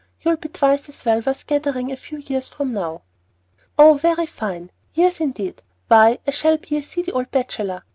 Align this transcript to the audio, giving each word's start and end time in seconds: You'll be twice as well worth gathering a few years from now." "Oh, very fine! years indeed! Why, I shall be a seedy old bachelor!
You'll 0.23 0.37
be 0.37 0.49
twice 0.49 0.89
as 0.89 1.05
well 1.05 1.21
worth 1.23 1.45
gathering 1.45 1.91
a 1.91 1.95
few 1.95 2.17
years 2.17 2.47
from 2.47 2.73
now." 2.73 3.03
"Oh, 3.77 3.97
very 3.97 4.25
fine! 4.25 4.71
years 4.95 5.19
indeed! 5.19 5.61
Why, 5.89 6.17
I 6.25 6.31
shall 6.31 6.57
be 6.57 6.77
a 6.77 6.81
seedy 6.81 7.11
old 7.11 7.29
bachelor! 7.29 7.83